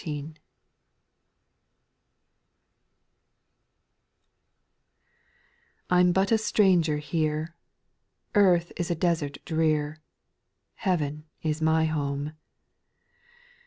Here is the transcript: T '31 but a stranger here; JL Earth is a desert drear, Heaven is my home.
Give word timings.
T 0.03 0.33
'31 5.89 6.11
but 6.11 6.31
a 6.31 6.39
stranger 6.39 6.97
here; 6.97 7.53
JL 8.33 8.41
Earth 8.41 8.71
is 8.77 8.89
a 8.89 8.95
desert 8.95 9.37
drear, 9.45 10.01
Heaven 10.77 11.25
is 11.43 11.61
my 11.61 11.85
home. 11.85 12.33